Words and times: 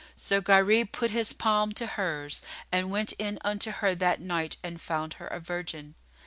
So 0.15 0.41
Gharib 0.41 0.91
put 0.93 1.11
his 1.11 1.31
palm 1.31 1.73
to 1.73 1.85
hers[FN#44] 1.85 2.41
and 2.71 2.89
went 2.89 3.11
in 3.19 3.37
unto 3.41 3.69
her 3.69 3.93
that 3.93 4.19
night 4.19 4.57
and 4.63 4.81
found 4.81 5.13
her 5.21 5.27
a 5.27 5.39
virgin. 5.39 5.93